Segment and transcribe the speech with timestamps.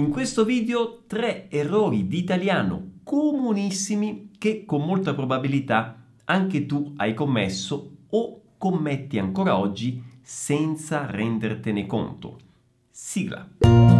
[0.00, 7.14] In questo video tre errori di italiano comunissimi che con molta probabilità anche tu hai
[7.14, 12.38] commesso o commetti ancora oggi senza rendertene conto.
[12.88, 13.97] Sigla.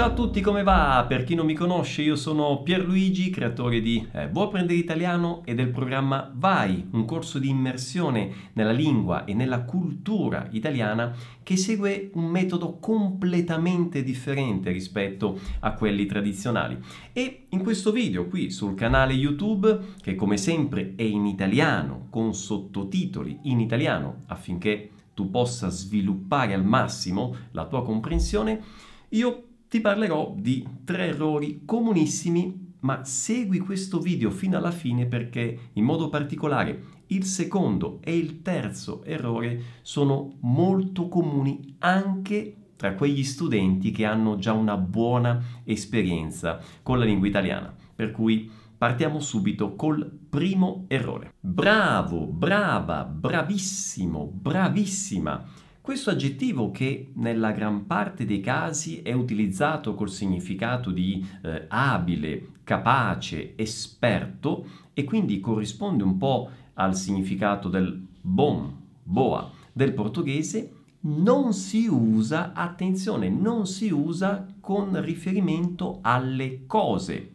[0.00, 1.04] Ciao a tutti, come va?
[1.06, 5.54] Per chi non mi conosce, io sono Pierluigi, creatore di eh, Vuoi apprendere italiano e
[5.54, 12.12] del programma Vai, un corso di immersione nella lingua e nella cultura italiana che segue
[12.14, 16.78] un metodo completamente differente rispetto a quelli tradizionali.
[17.12, 22.32] E in questo video qui sul canale YouTube, che come sempre è in italiano, con
[22.32, 28.62] sottotitoli in italiano, affinché tu possa sviluppare al massimo la tua comprensione,
[29.10, 35.70] io ti parlerò di tre errori comunissimi, ma segui questo video fino alla fine perché
[35.74, 43.22] in modo particolare il secondo e il terzo errore sono molto comuni anche tra quegli
[43.22, 47.72] studenti che hanno già una buona esperienza con la lingua italiana.
[47.94, 51.34] Per cui partiamo subito col primo errore.
[51.38, 55.46] Bravo, brava, bravissimo, bravissima
[55.80, 62.48] questo aggettivo che nella gran parte dei casi è utilizzato col significato di eh, abile,
[62.64, 71.54] capace, esperto e quindi corrisponde un po' al significato del bon, boa del portoghese, non
[71.54, 77.32] si usa, attenzione, non si usa con riferimento alle cose.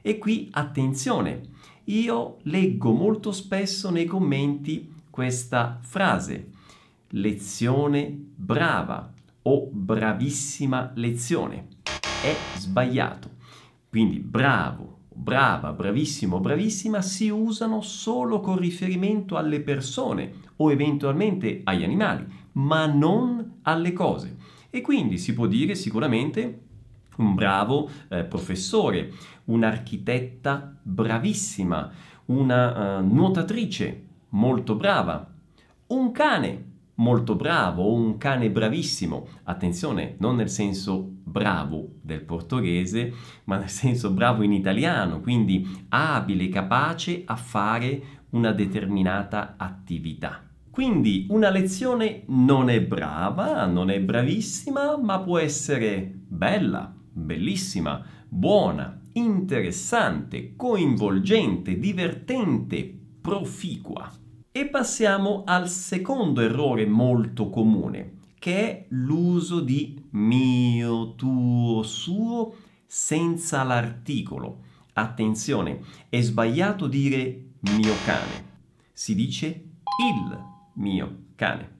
[0.00, 1.42] E qui attenzione,
[1.84, 6.60] io leggo molto spesso nei commenti questa frase
[7.14, 11.68] lezione brava o bravissima lezione.
[12.22, 13.30] È sbagliato.
[13.88, 21.82] Quindi bravo, brava, bravissimo, bravissima si usano solo con riferimento alle persone o eventualmente agli
[21.82, 24.36] animali, ma non alle cose.
[24.70, 26.60] E quindi si può dire sicuramente
[27.16, 29.12] un bravo eh, professore,
[29.44, 31.92] un'architetta bravissima,
[32.26, 35.30] una uh, nuotatrice molto brava,
[35.88, 36.70] un cane
[37.02, 39.26] molto bravo un cane bravissimo.
[39.42, 43.12] Attenzione, non nel senso bravo del portoghese,
[43.44, 50.46] ma nel senso bravo in italiano, quindi abile, capace a fare una determinata attività.
[50.70, 59.02] Quindi una lezione non è brava, non è bravissima, ma può essere bella, bellissima, buona,
[59.14, 64.10] interessante, coinvolgente, divertente, proficua.
[64.54, 72.54] E passiamo al secondo errore molto comune, che è l'uso di mio, tuo, suo
[72.86, 74.60] senza l'articolo.
[74.92, 75.80] Attenzione,
[76.10, 78.50] è sbagliato dire mio cane.
[78.92, 81.70] Si dice il mio cane.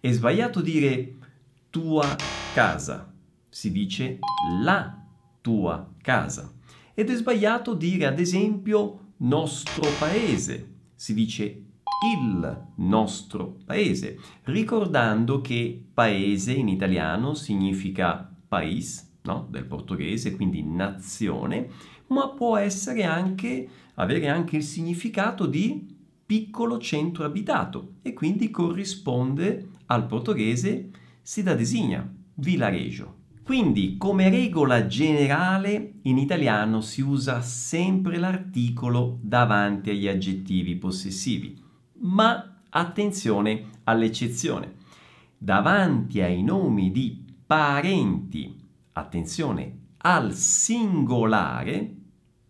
[0.00, 1.16] È sbagliato dire
[1.68, 2.16] tua
[2.54, 3.12] casa.
[3.50, 4.18] Si dice
[4.62, 4.98] la
[5.42, 6.54] tua casa.
[6.94, 10.72] Ed è sbagliato dire ad esempio nostro paese.
[10.94, 11.64] Si dice
[12.02, 19.46] il nostro paese, ricordando che paese in italiano significa país, no?
[19.50, 21.68] del portoghese, quindi nazione,
[22.08, 25.92] ma può essere anche, avere anche il significato di
[26.26, 30.90] piccolo centro abitato e quindi corrisponde al portoghese
[31.22, 33.22] si da designa, villareggio.
[33.44, 41.63] Quindi, come regola generale, in italiano si usa sempre l'articolo davanti agli aggettivi possessivi
[42.04, 44.76] ma attenzione all'eccezione.
[45.36, 48.58] Davanti ai nomi di parenti,
[48.92, 51.94] attenzione al singolare,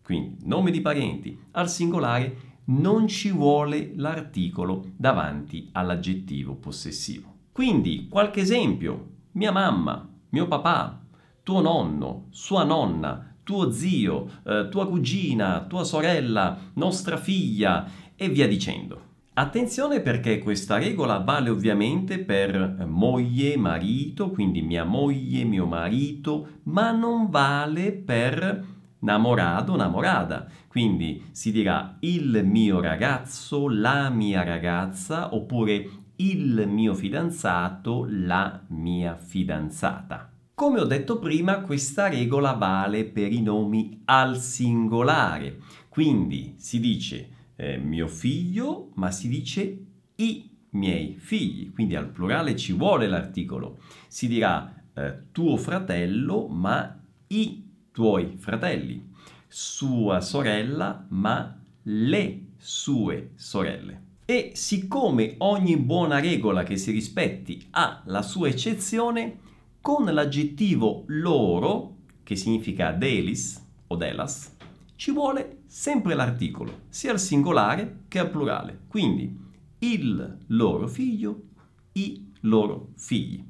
[0.02, 7.32] quindi nome di parenti al singolare, non ci vuole l'articolo davanti all'aggettivo possessivo.
[7.52, 11.00] Quindi qualche esempio, mia mamma, mio papà,
[11.42, 18.48] tuo nonno, sua nonna, tuo zio, eh, tua cugina, tua sorella, nostra figlia e via
[18.48, 19.12] dicendo.
[19.36, 26.92] Attenzione perché questa regola vale ovviamente per moglie, marito, quindi mia moglie, mio marito, ma
[26.92, 28.64] non vale per
[29.00, 30.46] namorado, namorada.
[30.68, 39.16] Quindi si dirà il mio ragazzo, la mia ragazza, oppure il mio fidanzato, la mia
[39.16, 40.30] fidanzata.
[40.54, 45.58] Come ho detto prima, questa regola vale per i nomi al singolare.
[45.88, 49.84] Quindi si dice eh, mio figlio, ma si dice
[50.16, 53.78] i miei figli, quindi al plurale ci vuole l'articolo.
[54.08, 57.62] Si dirà eh, tuo fratello, ma i
[57.92, 59.10] tuoi fratelli,
[59.48, 64.02] sua sorella, ma le sue sorelle.
[64.24, 69.38] E siccome ogni buona regola che si rispetti ha la sua eccezione,
[69.80, 74.56] con l'aggettivo loro, che significa delis o delas,
[74.96, 78.82] ci vuole sempre l'articolo, sia al singolare che al plurale.
[78.86, 79.36] Quindi
[79.78, 81.46] il loro figlio,
[81.94, 83.44] i loro figli.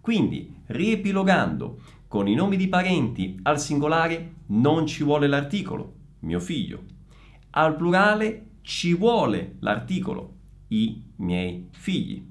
[0.00, 6.84] Quindi, riepilogando, con i nomi di parenti al singolare non ci vuole l'articolo, mio figlio.
[7.50, 10.36] Al plurale ci vuole l'articolo,
[10.68, 12.24] i miei figli.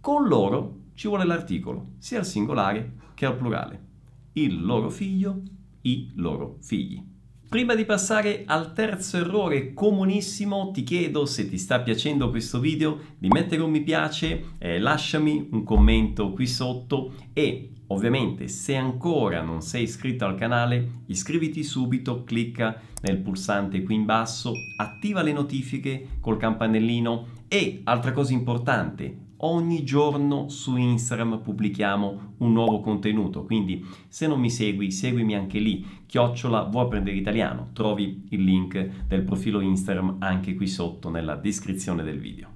[0.00, 3.84] Con loro ci vuole l'articolo, sia al singolare che al plurale.
[4.32, 5.42] Il loro figlio,
[5.82, 7.12] i loro figli.
[7.54, 12.98] Prima di passare al terzo errore comunissimo, ti chiedo se ti sta piacendo questo video
[13.16, 19.40] di mettere un mi piace, eh, lasciami un commento qui sotto e ovviamente se ancora
[19.40, 25.32] non sei iscritto al canale iscriviti subito, clicca nel pulsante qui in basso, attiva le
[25.32, 33.44] notifiche col campanellino e altra cosa importante, ogni giorno su Instagram pubblichiamo un nuovo contenuto,
[33.44, 39.06] quindi se non mi segui, seguimi anche lì, chiocciola vuoi apprendere italiano, trovi il link
[39.06, 42.48] del profilo Instagram anche qui sotto nella descrizione del video.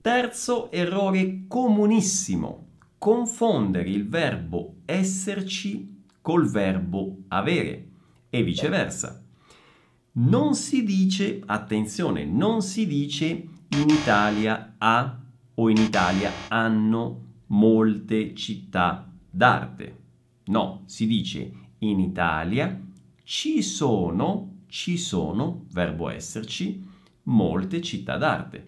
[0.00, 2.66] Terzo errore comunissimo,
[2.98, 7.88] confondere il verbo esserci col verbo avere
[8.30, 9.22] e viceversa.
[10.12, 15.23] Non si dice, attenzione, non si dice in Italia ha
[15.54, 20.02] o in Italia hanno molte città d'arte.
[20.46, 22.80] No, si dice in Italia
[23.22, 26.82] ci sono, ci sono, verbo esserci,
[27.24, 28.66] molte città d'arte.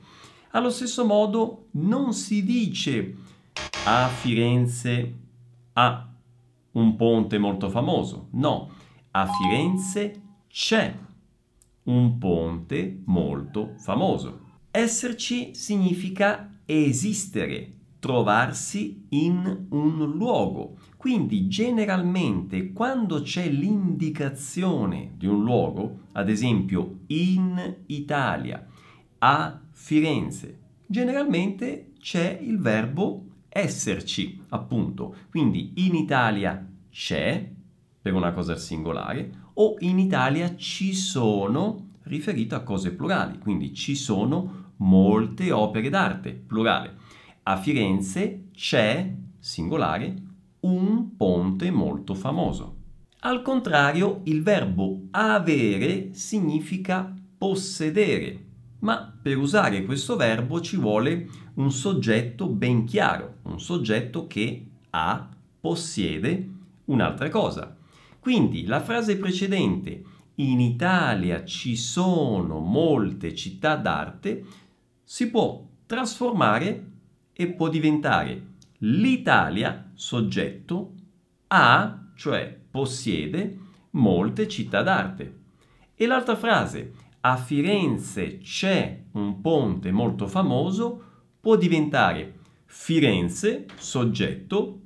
[0.51, 3.17] Allo stesso modo non si dice
[3.85, 5.15] a Firenze
[5.75, 6.09] ha
[6.73, 8.29] un ponte molto famoso.
[8.33, 8.71] No,
[9.11, 10.95] a Firenze c'è
[11.85, 14.45] un ponte molto famoso.
[14.71, 20.77] Esserci significa esistere, trovarsi in un luogo.
[20.97, 28.67] Quindi generalmente quando c'è l'indicazione di un luogo, ad esempio in Italia,
[29.19, 35.15] a Firenze, generalmente c'è il verbo esserci, appunto.
[35.31, 37.51] Quindi in Italia c'è,
[38.03, 43.95] per una cosa singolare, o in Italia ci sono, riferito a cose plurali, quindi ci
[43.95, 46.95] sono molte opere d'arte, plurale.
[47.45, 50.15] A Firenze c'è, singolare,
[50.61, 52.75] un ponte molto famoso.
[53.21, 58.45] Al contrario, il verbo avere significa possedere,
[58.81, 65.29] ma per usare questo verbo ci vuole un soggetto ben chiaro, un soggetto che ha,
[65.61, 66.49] possiede
[66.87, 67.77] un'altra cosa.
[68.21, 70.03] Quindi la frase precedente,
[70.37, 74.45] in Italia ci sono molte città d'arte,
[75.09, 76.91] si può trasformare
[77.33, 80.95] e può diventare l'Italia, soggetto,
[81.47, 83.57] ha, cioè possiede,
[83.91, 85.39] molte città d'arte.
[85.95, 91.03] E l'altra frase, a Firenze c'è un ponte molto famoso,
[91.41, 94.81] può diventare Firenze, soggetto,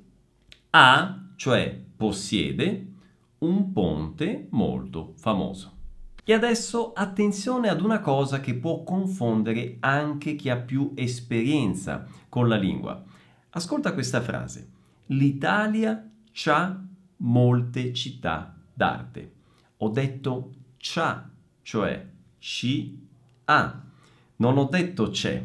[0.69, 2.91] ha, cioè possiede,
[3.39, 5.79] un ponte molto famoso.
[6.23, 12.47] E adesso attenzione ad una cosa che può confondere anche chi ha più esperienza con
[12.47, 13.03] la lingua.
[13.49, 14.69] Ascolta questa frase.
[15.07, 16.79] L'Italia c'ha
[17.17, 19.33] molte città d'arte.
[19.77, 21.27] Ho detto c'ha,
[21.63, 22.07] cioè
[22.37, 23.07] ci
[23.45, 23.81] ha.
[24.35, 25.43] Non ho detto c'è.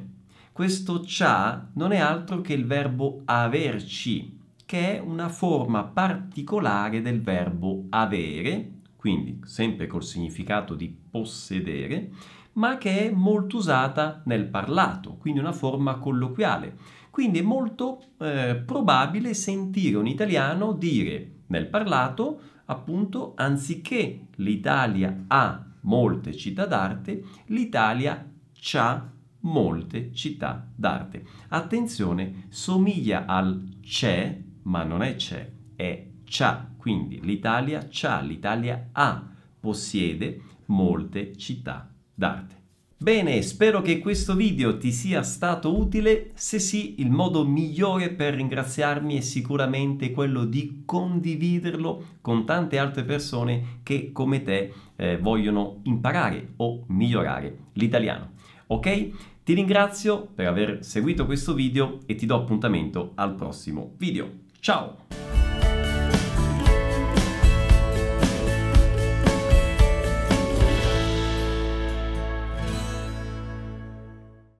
[0.53, 7.23] Questo c'ha non è altro che il verbo averci, che è una forma particolare del
[7.23, 8.76] verbo avere
[9.07, 12.11] quindi sempre col significato di possedere,
[12.55, 16.77] ma che è molto usata nel parlato, quindi una forma colloquiale.
[17.11, 25.65] Quindi è molto eh, probabile sentire un italiano dire nel parlato, appunto, anziché l'Italia ha
[25.83, 28.29] molte città d'arte, l'Italia
[28.73, 29.11] ha
[29.43, 31.25] molte città d'arte.
[31.51, 39.27] Attenzione, somiglia al c'è, ma non è c'è, è c'ha, quindi l'Italia c'ha, l'Italia ha,
[39.59, 42.55] possiede molte città d'arte.
[42.99, 46.31] Bene, spero che questo video ti sia stato utile.
[46.35, 53.05] Se sì, il modo migliore per ringraziarmi è sicuramente quello di condividerlo con tante altre
[53.05, 58.31] persone che come te eh, vogliono imparare o migliorare l'italiano.
[58.69, 59.11] Ok?
[59.45, 64.45] Ti ringrazio per aver seguito questo video e ti do appuntamento al prossimo video.
[64.59, 65.26] Ciao!